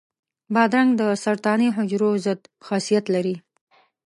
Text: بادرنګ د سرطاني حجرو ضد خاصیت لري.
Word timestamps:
بادرنګ 0.53 0.89
د 1.01 1.03
سرطاني 1.23 1.67
حجرو 1.75 2.09
ضد 2.25 2.41
خاصیت 2.65 3.05
لري. 3.15 3.35